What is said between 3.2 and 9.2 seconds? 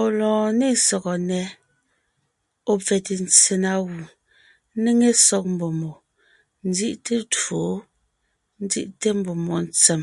ntse na gù, ńnéŋe sɔg mbùm gù, ńzí’te twó jú, ńzí’te